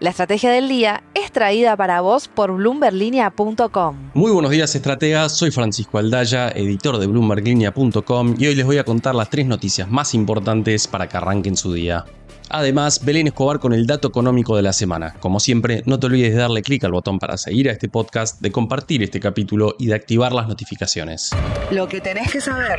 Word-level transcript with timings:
La 0.00 0.10
estrategia 0.10 0.52
del 0.52 0.68
día 0.68 1.02
es 1.14 1.32
traída 1.32 1.76
para 1.76 2.00
vos 2.00 2.28
por 2.28 2.52
bloomberlinia.com. 2.52 4.10
Muy 4.14 4.30
buenos 4.30 4.52
días, 4.52 4.72
estrategas. 4.76 5.36
Soy 5.36 5.50
Francisco 5.50 5.98
Aldaya, 5.98 6.50
editor 6.50 6.98
de 6.98 7.08
bloomberlinia.com 7.08 8.36
y 8.38 8.46
hoy 8.46 8.54
les 8.54 8.64
voy 8.64 8.78
a 8.78 8.84
contar 8.84 9.16
las 9.16 9.28
tres 9.28 9.46
noticias 9.46 9.90
más 9.90 10.14
importantes 10.14 10.86
para 10.86 11.08
que 11.08 11.16
arranquen 11.16 11.56
su 11.56 11.72
día. 11.72 12.04
Además, 12.48 13.04
Belén 13.04 13.26
Escobar 13.26 13.58
con 13.58 13.72
el 13.72 13.88
dato 13.88 14.06
económico 14.06 14.56
de 14.56 14.62
la 14.62 14.72
semana. 14.72 15.14
Como 15.18 15.40
siempre, 15.40 15.82
no 15.84 15.98
te 15.98 16.06
olvides 16.06 16.32
de 16.32 16.38
darle 16.38 16.62
clic 16.62 16.84
al 16.84 16.92
botón 16.92 17.18
para 17.18 17.36
seguir 17.36 17.68
a 17.68 17.72
este 17.72 17.88
podcast, 17.88 18.40
de 18.40 18.52
compartir 18.52 19.02
este 19.02 19.18
capítulo 19.18 19.74
y 19.80 19.86
de 19.86 19.94
activar 19.94 20.32
las 20.32 20.46
notificaciones. 20.46 21.30
Lo 21.72 21.88
que 21.88 22.00
tenés 22.00 22.30
que 22.30 22.40
saber. 22.40 22.78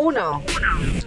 1. 0.00 0.42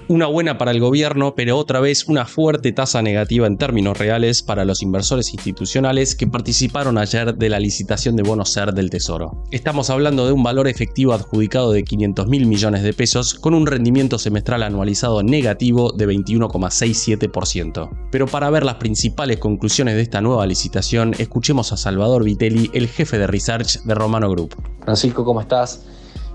Una 0.07 0.28
buena 0.28 0.57
para 0.60 0.70
el 0.71 0.80
gobierno, 0.80 1.34
pero 1.34 1.57
otra 1.57 1.80
vez 1.80 2.07
una 2.07 2.25
fuerte 2.25 2.71
tasa 2.73 3.02
negativa 3.02 3.48
en 3.48 3.57
términos 3.57 3.98
reales 3.98 4.43
para 4.43 4.66
los 4.66 4.84
inversores 4.84 5.33
institucionales 5.33 6.14
que 6.16 6.28
participaron 6.28 7.00
ayer 7.00 7.33
de 7.36 7.50
la 7.50 7.60
licitación 7.60 8.16
de 8.16 8.21
bonos 8.21 8.52
SER 8.52 8.74
del 8.74 8.92
Tesoro. 8.92 9.43
Estamos 9.50 9.89
hablando 9.89 10.28
de 10.28 10.33
un 10.33 10.43
valor 10.43 10.68
efectivo 10.68 11.14
adjudicado 11.14 11.71
de 11.71 11.83
500 11.83 12.28
mil 12.28 12.46
millones 12.46 12.83
de 12.83 12.93
pesos 12.93 13.33
con 13.33 13.56
un 13.56 13.66
rendimiento 13.66 14.19
semestral 14.19 14.61
anualizado 14.61 15.24
negativo 15.24 15.91
de 15.91 16.07
21,67%. 16.07 17.89
Pero 18.11 18.28
para 18.28 18.52
ver 18.52 18.64
las 18.64 18.75
principales 18.75 19.39
conclusiones 19.39 19.96
de 19.96 20.02
esta 20.02 20.21
nueva 20.21 20.46
licitación, 20.46 21.16
escuchemos 21.18 21.74
a 21.74 21.78
Salvador 21.78 22.24
Vitelli, 22.24 22.69
el 22.74 22.88
jefe 22.88 23.18
de 23.18 23.25
research 23.25 23.82
de 23.83 23.96
Romano 23.96 24.30
Group. 24.30 24.55
Francisco, 24.83 25.25
¿cómo 25.25 25.41
estás? 25.41 25.83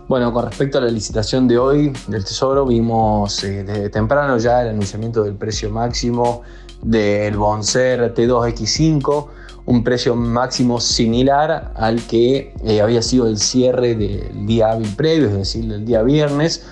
Bueno, 0.08 0.32
con 0.32 0.46
respecto 0.46 0.78
a 0.78 0.80
la 0.80 0.88
licitación 0.88 1.46
de 1.46 1.58
hoy 1.58 1.92
del 2.06 2.24
Tesoro, 2.24 2.64
vimos 2.64 3.44
eh, 3.44 3.62
desde 3.62 3.90
temprano 3.90 4.38
ya 4.38 4.62
el 4.62 4.68
anunciamiento 4.68 5.22
del 5.22 5.34
precio 5.34 5.68
máximo 5.68 6.40
del 6.80 7.36
Bonser 7.36 8.14
T2X5, 8.14 9.26
un 9.66 9.84
precio 9.84 10.16
máximo 10.16 10.80
similar 10.80 11.72
al 11.76 12.00
que 12.06 12.54
eh, 12.64 12.80
había 12.80 13.02
sido 13.02 13.26
el 13.26 13.36
cierre 13.36 13.94
del 13.96 14.46
día 14.46 14.70
hábil 14.70 14.88
previo, 14.96 15.26
es 15.26 15.34
decir, 15.34 15.70
el 15.70 15.84
día 15.84 16.02
viernes, 16.02 16.64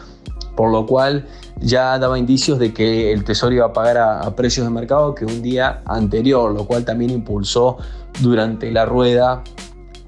por 0.56 0.72
lo 0.72 0.86
cual 0.86 1.26
ya 1.60 1.98
daba 1.98 2.18
indicios 2.18 2.58
de 2.58 2.72
que 2.72 3.12
el 3.12 3.22
Tesoro 3.22 3.54
iba 3.54 3.66
a 3.66 3.72
pagar 3.74 3.98
a, 3.98 4.34
precios 4.34 4.66
de 4.66 4.72
mercado 4.72 5.14
que 5.14 5.26
un 5.26 5.42
día 5.42 5.82
anterior, 5.84 6.54
lo 6.54 6.64
cual 6.66 6.86
también 6.86 7.10
impulsó 7.10 7.76
durante 8.22 8.72
la 8.72 8.86
rueda 8.86 9.44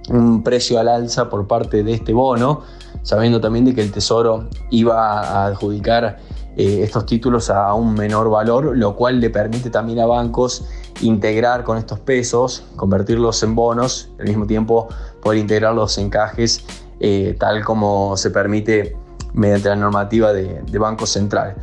un 0.09 0.43
precio 0.43 0.81
al 0.81 0.89
alza 0.89 1.29
por 1.29 1.47
parte 1.47 1.83
de 1.83 1.93
este 1.93 2.15
bono 2.15 2.63
sabiendo 3.03 3.41
también 3.41 3.65
de 3.65 3.75
que 3.75 3.83
el 3.83 3.93
Tesoro 3.93 4.49
iba 4.71 5.21
a 5.21 5.47
adjudicar 5.47 6.19
eh, 6.57 6.81
estos 6.83 7.07
títulos 7.07 7.51
a 7.51 7.73
un 7.75 7.95
menor 7.95 8.31
valor, 8.31 8.77
lo 8.77 8.97
cual 8.97 9.21
le 9.21 9.31
permite 9.31 9.71
también 9.71 10.01
a 10.01 10.07
bancos 10.07 10.65
integrar 11.01 11.63
con 11.63 11.79
estos 11.79 12.01
pesos, 12.01 12.65
convertirlos 12.77 13.43
en 13.43 13.55
bonos, 13.55 14.11
al 14.19 14.27
mismo 14.27 14.47
tiempo 14.47 14.89
poder 15.23 15.39
integrar 15.39 15.75
los 15.75 15.97
encajes 15.99 16.65
eh, 17.01 17.37
tal 17.39 17.65
como 17.65 18.17
se 18.17 18.31
permite 18.31 18.97
mediante 19.33 19.69
la 19.69 19.77
normativa 19.77 20.33
de, 20.33 20.63
de 20.63 20.79
Banco 20.79 21.07
Central. 21.07 21.55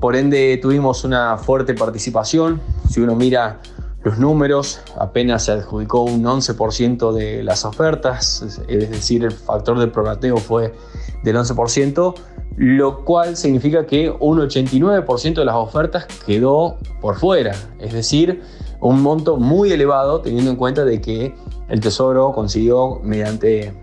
Por 0.00 0.16
ende 0.16 0.58
tuvimos 0.60 1.04
una 1.04 1.36
fuerte 1.36 1.74
participación, 1.74 2.60
si 2.88 3.00
uno 3.00 3.14
mira 3.14 3.60
los 4.02 4.18
números, 4.18 4.80
apenas 4.98 5.44
se 5.44 5.52
adjudicó 5.52 6.02
un 6.02 6.24
11% 6.24 7.12
de 7.12 7.42
las 7.42 7.64
ofertas, 7.64 8.42
es 8.66 8.90
decir, 8.90 9.24
el 9.24 9.32
factor 9.32 9.78
de 9.78 9.88
prorrateo 9.88 10.38
fue 10.38 10.74
del 11.22 11.36
11%, 11.36 12.14
lo 12.56 13.04
cual 13.04 13.36
significa 13.36 13.86
que 13.86 14.10
un 14.18 14.38
89% 14.38 15.34
de 15.34 15.44
las 15.44 15.54
ofertas 15.54 16.06
quedó 16.24 16.78
por 17.00 17.16
fuera, 17.16 17.54
es 17.78 17.92
decir, 17.92 18.42
un 18.80 19.02
monto 19.02 19.36
muy 19.36 19.70
elevado 19.72 20.22
teniendo 20.22 20.50
en 20.50 20.56
cuenta 20.56 20.84
de 20.84 21.00
que 21.00 21.34
el 21.68 21.80
Tesoro 21.80 22.32
consiguió 22.32 23.00
mediante 23.02 23.74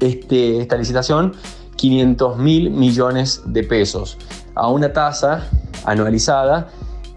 este, 0.00 0.58
esta 0.60 0.76
licitación 0.76 1.32
500 1.76 2.36
mil 2.36 2.70
millones 2.70 3.42
de 3.46 3.64
pesos 3.64 4.18
a 4.54 4.68
una 4.68 4.92
tasa 4.92 5.48
anualizada 5.84 6.68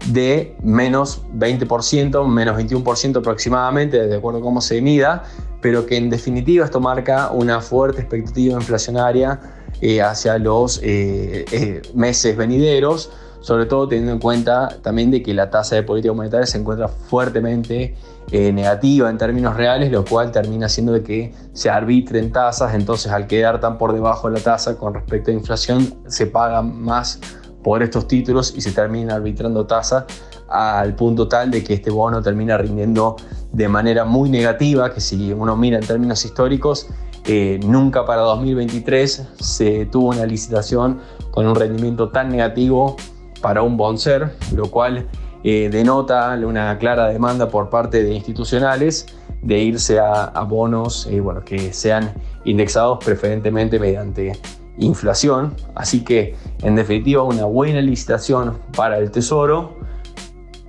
de 0.08 0.56
menos 0.62 1.22
20%, 1.34 2.26
menos 2.26 2.56
21% 2.56 3.18
aproximadamente, 3.18 4.06
de 4.06 4.16
acuerdo 4.16 4.38
a 4.40 4.42
cómo 4.42 4.60
se 4.60 4.80
mida, 4.80 5.24
pero 5.60 5.86
que 5.86 5.96
en 5.96 6.10
definitiva 6.10 6.64
esto 6.64 6.80
marca 6.80 7.30
una 7.30 7.60
fuerte 7.60 8.02
expectativa 8.02 8.54
inflacionaria 8.54 9.40
eh, 9.80 10.00
hacia 10.00 10.38
los 10.38 10.80
eh, 10.82 11.44
eh, 11.50 11.82
meses 11.94 12.36
venideros, 12.36 13.10
sobre 13.40 13.66
todo 13.66 13.88
teniendo 13.88 14.12
en 14.12 14.18
cuenta 14.18 14.78
también 14.82 15.10
de 15.10 15.22
que 15.22 15.34
la 15.34 15.50
tasa 15.50 15.76
de 15.76 15.82
política 15.82 16.14
monetaria 16.14 16.46
se 16.46 16.58
encuentra 16.58 16.88
fuertemente 16.88 17.94
negativa 18.32 19.08
en 19.08 19.18
términos 19.18 19.56
reales, 19.56 19.92
lo 19.92 20.04
cual 20.04 20.32
termina 20.32 20.66
haciendo 20.66 20.92
de 20.92 21.04
que 21.04 21.32
se 21.52 21.70
arbitren 21.70 22.32
tasas, 22.32 22.74
entonces 22.74 23.12
al 23.12 23.28
quedar 23.28 23.60
tan 23.60 23.78
por 23.78 23.92
debajo 23.92 24.28
de 24.28 24.38
la 24.38 24.42
tasa 24.42 24.76
con 24.76 24.94
respecto 24.94 25.30
a 25.30 25.34
inflación 25.34 25.94
se 26.08 26.26
paga 26.26 26.60
más 26.60 27.20
por 27.66 27.82
estos 27.82 28.06
títulos 28.06 28.54
y 28.56 28.60
se 28.60 28.70
termina 28.70 29.16
arbitrando 29.16 29.66
tasa 29.66 30.06
al 30.48 30.94
punto 30.94 31.26
tal 31.26 31.50
de 31.50 31.64
que 31.64 31.74
este 31.74 31.90
bono 31.90 32.22
termina 32.22 32.56
rindiendo 32.56 33.16
de 33.50 33.66
manera 33.66 34.04
muy 34.04 34.30
negativa, 34.30 34.94
que 34.94 35.00
si 35.00 35.32
uno 35.32 35.56
mira 35.56 35.76
en 35.76 35.84
términos 35.84 36.24
históricos, 36.24 36.86
eh, 37.24 37.58
nunca 37.66 38.06
para 38.06 38.22
2023 38.22 39.30
se 39.40 39.84
tuvo 39.86 40.10
una 40.10 40.24
licitación 40.26 41.00
con 41.32 41.44
un 41.48 41.56
rendimiento 41.56 42.10
tan 42.10 42.28
negativo 42.28 42.94
para 43.42 43.62
un 43.62 43.76
bonser, 43.76 44.36
lo 44.54 44.70
cual 44.70 45.08
eh, 45.42 45.68
denota 45.68 46.38
una 46.46 46.78
clara 46.78 47.08
demanda 47.08 47.48
por 47.48 47.68
parte 47.68 48.04
de 48.04 48.14
institucionales 48.14 49.06
de 49.42 49.58
irse 49.58 49.98
a, 49.98 50.40
bonos 50.48 51.08
eh, 51.10 51.18
bueno, 51.18 51.44
que 51.44 51.72
sean 51.72 52.14
indexados 52.44 53.04
preferentemente 53.04 53.80
mediante 53.80 54.38
inflación. 54.78 55.54
Así 55.74 56.04
que, 56.04 56.34
en 56.62 56.76
definitiva, 56.76 57.22
una 57.22 57.44
buena 57.44 57.80
licitación 57.80 58.58
para 58.76 58.98
el 58.98 59.10
Tesoro. 59.10 59.76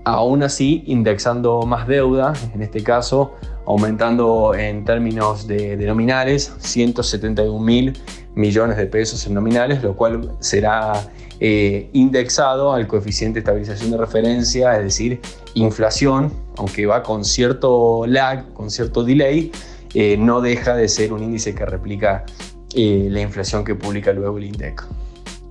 Aún 0.03 0.43
así, 0.43 0.83
indexando 0.87 1.63
más 1.63 1.87
deuda, 1.87 2.33
en 2.53 2.61
este 2.61 2.81
caso, 2.81 3.33
aumentando 3.65 4.55
en 4.55 4.85
términos 4.85 5.45
de, 5.45 5.75
nominales 5.75 6.53
171 6.59 7.59
mil 7.59 7.93
millones 8.33 8.77
de 8.77 8.85
pesos 8.85 9.27
en 9.27 9.33
nominales, 9.33 9.83
lo 9.83 9.95
cual 9.95 10.31
será 10.39 10.93
eh, 11.41 11.89
indexado 11.91 12.71
al 12.71 12.87
coeficiente 12.87 13.35
de 13.35 13.39
estabilización 13.41 13.91
de 13.91 13.97
referencia, 13.97 14.77
es 14.77 14.83
decir, 14.83 15.19
inflación, 15.55 16.31
aunque 16.55 16.85
va 16.85 17.03
con 17.03 17.25
cierto 17.25 18.05
lag, 18.07 18.53
con 18.53 18.69
cierto 18.71 19.03
delay, 19.03 19.51
eh, 19.93 20.15
no 20.17 20.39
deja 20.39 20.75
de 20.75 20.87
ser 20.87 21.11
un 21.11 21.23
índice 21.23 21.53
que 21.53 21.65
replica 21.65 22.25
la 22.73 23.21
inflación 23.21 23.63
que 23.63 23.75
publica 23.75 24.11
luego 24.13 24.37
el 24.37 24.45
INDEC. 24.45 24.83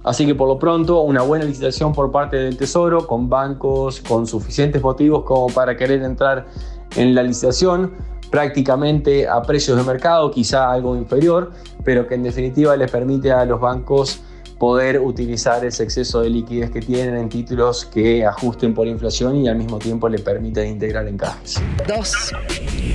Así 0.05 0.25
que 0.25 0.37
por 0.37 0.47
lo 0.47 0.59
pronto 0.59 1.01
una 1.01 1.23
buena 1.23 1.45
licitación 1.45 1.93
por 1.93 2.13
parte 2.13 2.37
del 2.37 2.57
Tesoro 2.57 3.07
con 3.09 3.29
bancos 3.29 4.01
con 4.01 4.27
suficientes 4.27 4.81
motivos 4.81 5.25
como 5.25 5.49
para 5.49 5.77
querer 5.77 6.03
entrar 6.03 6.47
en 6.95 7.15
la 7.15 7.25
licitación 7.25 7.93
prácticamente 8.31 9.27
a 9.27 9.43
precios 9.43 9.77
de 9.77 9.83
mercado, 9.83 10.31
quizá 10.31 10.71
algo 10.71 10.97
inferior, 10.97 11.53
pero 11.85 12.07
que 12.07 12.15
en 12.15 12.23
definitiva 12.23 12.77
les 12.77 12.91
permite 12.91 13.33
a 13.33 13.45
los 13.45 13.61
bancos 13.61 14.21
poder 14.59 15.01
utilizar 15.01 15.65
ese 15.65 15.83
exceso 15.83 16.21
de 16.21 16.31
liquidez 16.31 16.71
que 16.71 16.81
tienen 16.81 17.17
en 17.17 17.29
títulos 17.29 17.85
que 17.85 18.25
ajusten 18.25 18.75
por 18.75 18.87
inflación 18.87 19.37
y 19.37 19.49
al 19.49 19.57
mismo 19.57 19.79
tiempo 19.79 20.09
le 20.09 20.19
permiten 20.19 20.69
integrar 20.69 21.07
encajes. 21.07 21.61
2. 21.87 22.13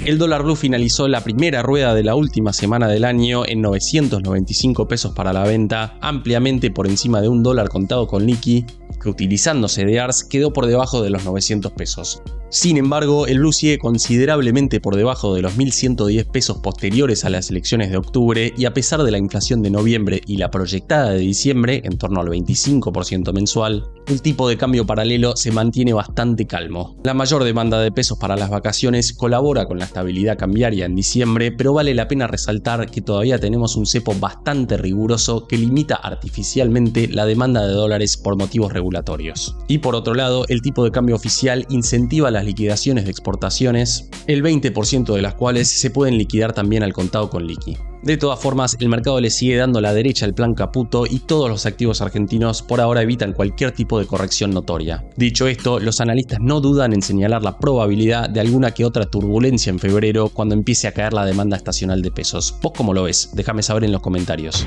El 0.06 0.18
dólar 0.18 0.44
blue 0.44 0.56
finalizó 0.56 1.08
la 1.08 1.22
primera 1.22 1.62
rueda 1.62 1.94
de 1.94 2.04
la 2.04 2.16
última 2.16 2.54
semana 2.54 2.88
del 2.88 3.06
año 3.06 3.46
en 3.46 3.62
995 3.62 4.88
pesos 4.88 5.14
para 5.14 5.34
la 5.34 5.44
venta, 5.44 5.98
ampliamente 6.02 6.72
por 6.72 6.88
encima 6.88 7.22
de 7.22 7.28
un 7.28 7.44
dólar 7.44 7.70
contado 7.70 8.08
con 8.08 8.26
liqui, 8.26 8.66
que 9.02 9.10
utilizándose 9.10 9.86
de 9.86 10.00
ARS 10.00 10.24
quedó 10.24 10.54
por 10.54 10.66
debajo 10.66 11.02
de 11.04 11.12
los 11.12 11.24
900 11.26 11.72
pesos. 11.74 12.22
Sin 12.52 12.76
embargo, 12.76 13.28
el 13.28 13.40
blue 13.40 13.54
sigue 13.54 13.78
considerablemente 13.78 14.82
por 14.82 14.98
debajo 14.98 15.34
de 15.34 15.42
los 15.42 15.58
1.110 15.58 16.30
pesos 16.30 16.58
posteriores 16.58 17.24
a 17.24 17.30
las 17.30 17.50
elecciones 17.50 17.92
de 17.92 17.96
octubre 17.96 18.54
y 18.58 18.66
a 18.66 18.74
pesar 18.74 19.04
de 19.04 19.12
la 19.12 19.18
inflación 19.18 19.62
de 19.62 19.70
noviembre 19.70 20.20
y 20.28 20.36
la 20.36 20.52
proyectada 20.52 21.12
de 21.12 21.20
diciembre, 21.20 21.82
en 21.86 21.98
torno 21.98 22.20
al 22.20 22.28
25% 22.28 23.32
mensual, 23.32 23.86
el 24.08 24.22
tipo 24.22 24.50
de 24.50 24.58
cambio 24.58 24.86
paralelo 24.86 25.38
se 25.38 25.54
mantiene 25.54 25.94
bastante 25.94 26.46
calmo. 26.46 26.98
La 27.06 27.14
mayor 27.14 27.46
demanda 27.46 27.80
de 27.80 27.94
pesos 27.94 28.18
para 28.18 28.36
las 28.36 28.50
vacaciones 28.50 29.14
colabora 29.14 29.66
con 29.66 29.80
la 29.80 29.86
estabilidad 29.86 30.38
cambiaria 30.38 30.86
en 30.86 30.96
diciembre, 30.96 31.54
pero 31.54 31.72
vale 31.72 31.96
la 31.96 32.10
pena 32.10 32.28
resaltar 32.28 32.92
que 32.92 33.00
todavía 33.00 33.40
tenemos 33.40 33.78
un 33.78 33.86
cepo 33.86 34.14
bastante 34.14 34.76
riguroso 34.76 35.48
que 35.48 35.58
limita 35.58 35.96
artificialmente 35.96 37.08
la 37.08 37.26
demanda 37.26 37.66
de 37.66 37.74
dólares 37.74 38.18
por 38.18 38.36
motivos 38.36 38.74
regulatorios. 38.74 39.56
Y 39.70 39.78
por 39.78 39.96
otro 39.96 40.16
lado, 40.16 40.44
el 40.50 40.62
tipo 40.62 40.84
de 40.84 40.92
cambio 40.92 41.16
oficial 41.16 41.66
incentiva 41.70 42.30
la 42.30 42.41
liquidaciones 42.44 43.06
de 43.06 43.12
exportaciones, 43.12 44.10
el 44.28 44.44
20% 44.44 45.14
de 45.14 45.22
las 45.22 45.36
cuales 45.36 45.70
se 45.70 45.90
pueden 45.90 46.18
liquidar 46.18 46.54
también 46.54 46.84
al 46.84 46.94
contado 46.94 47.30
con 47.30 47.46
liqui. 47.46 47.78
De 48.04 48.18
todas 48.18 48.40
formas, 48.40 48.76
el 48.80 48.90
mercado 48.90 49.22
le 49.22 49.30
sigue 49.30 49.58
dando 49.58 49.80
la 49.80 49.94
derecha 49.94 50.26
al 50.26 50.34
plan 50.34 50.56
Caputo 50.56 51.06
y 51.06 51.20
todos 51.20 51.48
los 51.50 51.68
activos 51.68 52.02
argentinos 52.02 52.64
por 52.64 52.82
ahora 52.82 53.04
evitan 53.04 53.34
cualquier 53.34 53.74
tipo 53.74 54.00
de 54.00 54.08
corrección 54.08 54.52
notoria. 54.52 55.06
Dicho 55.18 55.48
esto, 55.48 55.80
los 55.80 56.02
analistas 56.02 56.40
no 56.42 56.62
dudan 56.62 56.94
en 56.94 57.04
señalar 57.04 57.44
la 57.44 57.60
probabilidad 57.60 58.28
de 58.28 58.40
alguna 58.40 58.72
que 58.72 58.86
otra 58.86 59.06
turbulencia 59.06 59.70
en 59.70 59.78
febrero 59.78 60.30
cuando 60.30 60.56
empiece 60.56 60.88
a 60.88 60.94
caer 60.94 61.14
la 61.14 61.26
demanda 61.26 61.58
estacional 61.58 62.02
de 62.02 62.10
pesos. 62.10 62.56
¿Vos 62.64 62.72
cómo 62.76 62.96
lo 62.96 63.04
ves? 63.04 63.30
Déjame 63.34 63.62
saber 63.62 63.84
en 63.84 63.92
los 63.92 64.02
comentarios. 64.02 64.66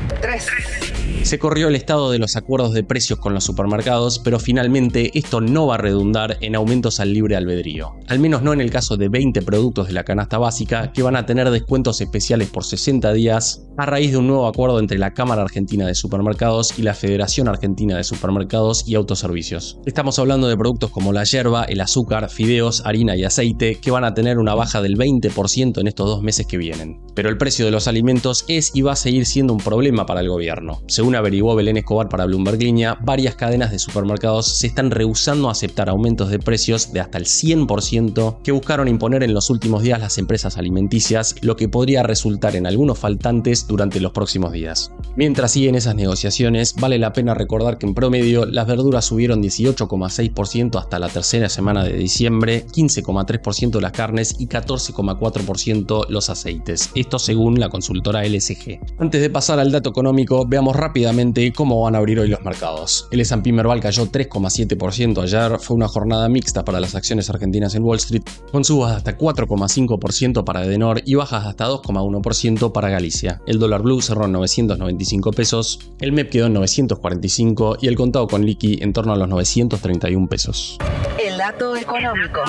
Se 1.22 1.38
corrió 1.38 1.68
el 1.68 1.74
estado 1.74 2.10
de 2.10 2.18
los 2.18 2.36
acuerdos 2.36 2.74
de 2.74 2.84
precios 2.84 3.18
con 3.18 3.32
los 3.32 3.44
supermercados, 3.44 4.18
pero 4.18 4.38
finalmente 4.38 5.10
esto 5.18 5.40
no 5.40 5.66
va 5.66 5.76
a 5.76 5.78
redundar 5.78 6.36
en 6.42 6.54
aumentos 6.54 7.00
al 7.00 7.14
libre 7.14 7.34
albedrío. 7.34 7.96
Al 8.08 8.18
menos 8.18 8.42
no 8.42 8.52
en 8.52 8.60
el 8.60 8.70
caso 8.70 8.98
de 8.98 9.08
20 9.08 9.40
productos 9.42 9.86
de 9.86 9.94
la 9.94 10.04
canasta 10.04 10.36
básica 10.36 10.92
que 10.92 11.02
van 11.02 11.16
a 11.16 11.24
tener 11.24 11.50
descuentos 11.50 12.02
especiales 12.02 12.50
por 12.50 12.64
60 12.64 13.12
días 13.14 13.66
a 13.78 13.86
raíz 13.86 14.12
de 14.12 14.18
un 14.18 14.26
nuevo 14.26 14.46
acuerdo 14.46 14.78
entre 14.78 14.98
la 14.98 15.14
Cámara 15.14 15.42
Argentina 15.42 15.86
de 15.86 15.94
Supermercados 15.94 16.78
y 16.78 16.82
la 16.82 16.94
Federación 16.94 17.48
Argentina 17.48 17.96
de 17.96 18.04
Supermercados 18.04 18.86
y 18.86 18.94
Autoservicios. 18.94 19.78
Estamos 19.86 20.18
hablando 20.18 20.48
de 20.48 20.56
productos 20.56 20.90
como 20.90 21.12
la 21.12 21.24
yerba, 21.24 21.64
el 21.64 21.80
azúcar, 21.80 22.28
fideos, 22.28 22.84
harina 22.84 23.16
y 23.16 23.24
aceite 23.24 23.80
que 23.80 23.90
van 23.90 24.04
a 24.04 24.12
tener 24.12 24.38
una 24.38 24.54
baja 24.54 24.82
del 24.82 24.96
20% 24.96 25.80
en 25.80 25.88
estos 25.88 26.06
dos 26.06 26.22
meses 26.22 26.46
que 26.46 26.58
vienen. 26.58 27.00
Pero 27.14 27.30
el 27.30 27.38
precio 27.38 27.64
de 27.64 27.70
los 27.70 27.88
alimentos 27.88 28.44
es 28.48 28.70
y 28.74 28.82
va 28.82 28.92
a 28.92 28.96
seguir 28.96 29.24
siendo 29.24 29.54
un 29.54 29.60
problema 29.60 30.04
para 30.04 30.20
el 30.20 30.28
gobierno. 30.28 30.82
Según 30.88 31.16
averiguó 31.16 31.54
Belén 31.54 31.78
Escobar 31.78 32.08
para 32.08 32.26
Bloomberg 32.26 32.60
Línea, 32.60 32.98
varias 33.02 33.34
cadenas 33.34 33.70
de 33.70 33.78
supermercados 33.78 34.58
se 34.58 34.66
están 34.66 34.90
rehusando 34.90 35.48
a 35.48 35.52
aceptar 35.52 35.88
aumentos 35.88 36.28
de 36.28 36.38
precios 36.38 36.92
de 36.92 37.00
hasta 37.00 37.18
el 37.18 37.24
100% 37.24 37.93
que 38.42 38.50
buscaron 38.50 38.88
imponer 38.88 39.22
en 39.22 39.32
los 39.32 39.50
últimos 39.50 39.82
días 39.82 40.00
las 40.00 40.18
empresas 40.18 40.58
alimenticias, 40.58 41.36
lo 41.42 41.54
que 41.54 41.68
podría 41.68 42.02
resultar 42.02 42.56
en 42.56 42.66
algunos 42.66 42.98
faltantes 42.98 43.68
durante 43.68 44.00
los 44.00 44.10
próximos 44.10 44.50
días. 44.50 44.90
Mientras 45.14 45.52
siguen 45.52 45.76
esas 45.76 45.94
negociaciones, 45.94 46.74
vale 46.74 46.98
la 46.98 47.12
pena 47.12 47.34
recordar 47.34 47.78
que 47.78 47.86
en 47.86 47.94
promedio 47.94 48.46
las 48.46 48.66
verduras 48.66 49.04
subieron 49.04 49.40
18,6% 49.40 50.76
hasta 50.80 50.98
la 50.98 51.08
tercera 51.08 51.48
semana 51.48 51.84
de 51.84 51.92
diciembre, 51.92 52.66
15,3% 52.66 53.80
las 53.80 53.92
carnes 53.92 54.34
y 54.40 54.48
14,4% 54.48 56.08
los 56.08 56.30
aceites. 56.30 56.90
Esto 56.96 57.20
según 57.20 57.60
la 57.60 57.68
consultora 57.68 58.24
LSG. 58.24 58.80
Antes 58.98 59.20
de 59.20 59.30
pasar 59.30 59.60
al 59.60 59.70
dato 59.70 59.90
económico, 59.90 60.46
veamos 60.48 60.74
rápidamente 60.74 61.52
cómo 61.52 61.82
van 61.82 61.94
a 61.94 61.98
abrir 61.98 62.18
hoy 62.18 62.28
los 62.28 62.42
mercados. 62.42 63.06
El 63.12 63.20
S&P 63.20 63.52
Merval 63.52 63.78
cayó 63.78 64.06
3,7% 64.06 65.22
ayer, 65.22 65.60
fue 65.60 65.76
una 65.76 65.86
jornada 65.86 66.28
mixta 66.28 66.64
para 66.64 66.80
las 66.80 66.96
acciones 66.96 67.30
argentinas 67.30 67.74
en 67.76 67.83
Wall 67.84 67.98
Street, 67.98 68.22
con 68.50 68.64
subas 68.64 68.90
de 68.90 68.96
hasta 68.96 69.18
4,5% 69.18 70.44
para 70.44 70.64
Edenor 70.64 71.02
y 71.04 71.14
bajas 71.14 71.46
hasta 71.46 71.68
2,1% 71.68 72.72
para 72.72 72.88
Galicia. 72.88 73.40
El 73.46 73.58
dólar 73.58 73.82
blue 73.82 74.00
cerró 74.00 74.24
en 74.24 74.32
995 74.32 75.32
pesos, 75.32 75.78
el 76.00 76.12
MEP 76.12 76.30
quedó 76.30 76.46
en 76.46 76.54
945 76.54 77.78
y 77.80 77.88
el 77.88 77.96
contado 77.96 78.26
con 78.26 78.44
liqui 78.44 78.78
en 78.80 78.92
torno 78.92 79.12
a 79.12 79.16
los 79.16 79.28
931 79.28 80.28
pesos. 80.28 80.78
El 81.18 81.38
dato 81.38 81.76
económico. 81.76 82.40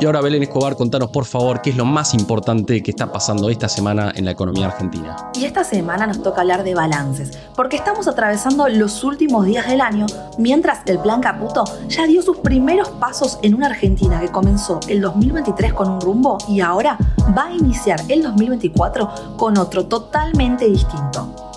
Y 0.00 0.06
ahora 0.06 0.20
Belén 0.20 0.42
Escobar, 0.42 0.76
contanos 0.76 1.10
por 1.10 1.24
favor 1.24 1.62
qué 1.62 1.70
es 1.70 1.76
lo 1.76 1.84
más 1.84 2.14
importante 2.14 2.82
que 2.82 2.90
está 2.90 3.10
pasando 3.10 3.48
esta 3.50 3.68
semana 3.68 4.12
en 4.14 4.24
la 4.24 4.30
economía 4.30 4.66
argentina. 4.66 5.16
Y 5.34 5.44
esta 5.44 5.64
semana 5.64 6.06
nos 6.06 6.22
toca 6.22 6.42
hablar 6.42 6.64
de 6.64 6.74
balances, 6.74 7.38
porque 7.56 7.76
estamos 7.76 8.08
atravesando 8.08 8.68
los 8.68 9.04
últimos 9.04 9.46
días 9.46 9.66
del 9.66 9.80
año, 9.80 10.06
mientras 10.38 10.80
el 10.86 10.98
plan 10.98 11.20
Caputo 11.20 11.64
ya 11.88 12.06
dio 12.06 12.22
sus 12.22 12.38
primeros 12.38 12.88
pasos 12.88 13.38
en 13.42 13.54
una 13.54 13.66
Argentina 13.66 14.20
que 14.20 14.28
comenzó 14.28 14.80
el 14.88 15.00
2023 15.00 15.72
con 15.72 15.90
un 15.90 16.00
rumbo 16.00 16.38
y 16.48 16.60
ahora 16.60 16.98
va 17.36 17.46
a 17.46 17.52
iniciar 17.52 18.00
el 18.08 18.22
2024 18.22 19.36
con 19.36 19.58
otro 19.58 19.86
totalmente 19.86 20.66
distinto. 20.66 21.49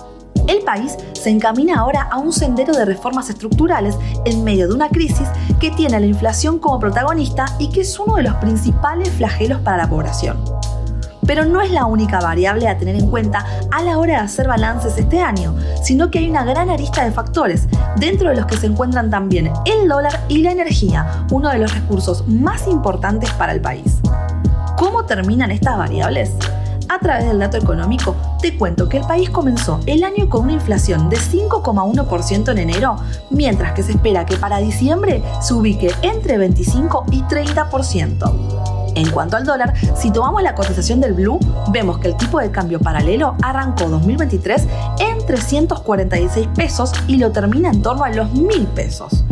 País 0.64 0.96
se 1.12 1.30
encamina 1.30 1.78
ahora 1.78 2.08
a 2.10 2.18
un 2.18 2.32
sendero 2.32 2.72
de 2.74 2.84
reformas 2.84 3.28
estructurales 3.30 3.96
en 4.24 4.42
medio 4.44 4.66
de 4.66 4.74
una 4.74 4.88
crisis 4.88 5.28
que 5.60 5.70
tiene 5.70 5.96
a 5.96 6.00
la 6.00 6.06
inflación 6.06 6.58
como 6.58 6.80
protagonista 6.80 7.46
y 7.58 7.70
que 7.70 7.82
es 7.82 7.98
uno 7.98 8.16
de 8.16 8.24
los 8.24 8.34
principales 8.36 9.10
flagelos 9.10 9.60
para 9.60 9.76
la 9.76 9.88
población. 9.88 10.38
Pero 11.26 11.46
no 11.46 11.62
es 11.62 11.70
la 11.70 11.86
única 11.86 12.20
variable 12.20 12.68
a 12.68 12.76
tener 12.76 12.96
en 12.96 13.10
cuenta 13.10 13.46
a 13.70 13.82
la 13.82 13.98
hora 13.98 14.14
de 14.14 14.20
hacer 14.20 14.46
balances 14.46 14.98
este 14.98 15.20
año, 15.20 15.54
sino 15.82 16.10
que 16.10 16.18
hay 16.18 16.28
una 16.28 16.44
gran 16.44 16.68
arista 16.68 17.04
de 17.04 17.12
factores, 17.12 17.66
dentro 17.96 18.28
de 18.28 18.36
los 18.36 18.46
que 18.46 18.56
se 18.56 18.66
encuentran 18.66 19.10
también 19.10 19.50
el 19.64 19.88
dólar 19.88 20.20
y 20.28 20.38
la 20.38 20.52
energía, 20.52 21.26
uno 21.30 21.48
de 21.48 21.58
los 21.58 21.74
recursos 21.74 22.26
más 22.28 22.66
importantes 22.66 23.30
para 23.32 23.52
el 23.52 23.60
país. 23.60 24.00
¿Cómo 24.76 25.04
terminan 25.04 25.50
estas 25.50 25.78
variables? 25.78 26.32
A 26.88 26.98
través 26.98 27.26
del 27.26 27.38
dato 27.38 27.56
económico, 27.56 28.14
te 28.40 28.56
cuento 28.56 28.88
que 28.88 28.98
el 28.98 29.06
país 29.06 29.30
comenzó 29.30 29.80
el 29.86 30.04
año 30.04 30.28
con 30.28 30.42
una 30.42 30.52
inflación 30.52 31.08
de 31.08 31.16
5,1% 31.16 32.52
en 32.52 32.58
enero, 32.58 32.96
mientras 33.30 33.72
que 33.72 33.82
se 33.82 33.92
espera 33.92 34.26
que 34.26 34.36
para 34.36 34.58
diciembre 34.58 35.22
se 35.40 35.54
ubique 35.54 35.90
entre 36.02 36.38
25 36.38 37.06
y 37.10 37.22
30%. 37.22 38.74
En 38.96 39.10
cuanto 39.10 39.36
al 39.36 39.44
dólar, 39.44 39.74
si 39.96 40.12
tomamos 40.12 40.42
la 40.42 40.54
cotización 40.54 41.00
del 41.00 41.14
blue, 41.14 41.40
vemos 41.70 41.98
que 41.98 42.08
el 42.08 42.16
tipo 42.16 42.38
de 42.38 42.50
cambio 42.50 42.78
paralelo 42.78 43.34
arrancó 43.42 43.88
2023 43.88 44.66
en 45.00 45.26
346 45.26 46.48
pesos 46.54 46.92
y 47.08 47.16
lo 47.16 47.32
termina 47.32 47.70
en 47.70 47.82
torno 47.82 48.04
a 48.04 48.10
los 48.10 48.30
1000 48.32 48.66
pesos. 48.68 49.24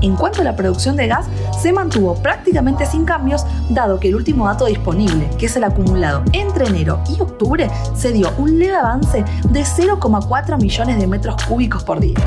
En 0.00 0.14
cuanto 0.16 0.42
a 0.42 0.44
la 0.44 0.54
producción 0.54 0.96
de 0.96 1.08
gas, 1.08 1.26
se 1.60 1.72
mantuvo 1.72 2.14
prácticamente 2.14 2.86
sin 2.86 3.04
cambios, 3.04 3.44
dado 3.68 3.98
que 3.98 4.08
el 4.08 4.16
último 4.16 4.46
dato 4.46 4.66
disponible, 4.66 5.28
que 5.38 5.46
es 5.46 5.56
el 5.56 5.64
acumulado 5.64 6.22
entre 6.32 6.66
enero 6.66 7.00
y 7.08 7.20
octubre, 7.20 7.68
se 7.96 8.12
dio 8.12 8.32
un 8.38 8.58
leve 8.58 8.76
avance 8.76 9.24
de 9.50 9.60
0,4 9.60 10.60
millones 10.60 10.98
de 10.98 11.06
metros 11.06 11.42
cúbicos 11.44 11.82
por 11.82 12.00
día. 12.00 12.18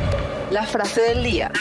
La 0.51 0.63
frase 0.63 1.01
del 1.01 1.23
día. 1.23 1.51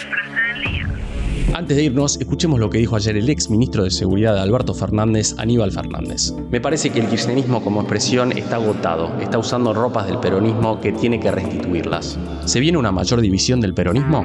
Antes 1.55 1.77
de 1.77 1.85
irnos, 1.85 2.17
escuchemos 2.21 2.61
lo 2.61 2.71
que 2.71 2.79
dijo 2.79 2.97
ayer 2.97 3.17
el 3.17 3.29
ex 3.29 3.51
ministro 3.51 3.83
de 3.83 3.91
Seguridad 3.91 4.35
de 4.35 4.41
Alberto 4.41 4.73
Fernández, 4.73 5.35
Aníbal 5.37 5.73
Fernández. 5.73 6.33
Me 6.51 6.61
parece 6.61 6.91
que 6.91 7.01
el 7.01 7.09
kirchnerismo 7.09 7.63
como 7.63 7.81
expresión 7.81 8.37
está 8.37 8.57
agotado, 8.57 9.13
está 9.21 9.39
usando 9.39 9.75
ropas 9.75 10.07
del 10.07 10.19
peronismo 10.19 10.81
que 10.81 10.93
tiene 10.93 11.19
que 11.19 11.31
restituirlas. 11.31 12.19
¿Se 12.45 12.61
viene 12.61 12.79
una 12.79 12.93
mayor 12.93 13.21
división 13.21 13.61
del 13.61 13.75
peronismo? 13.75 14.25